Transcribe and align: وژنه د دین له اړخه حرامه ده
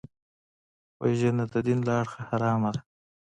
وژنه 1.01 1.45
د 1.53 1.55
دین 1.67 1.79
له 1.87 1.93
اړخه 2.01 2.21
حرامه 2.29 2.69
ده 2.75 2.81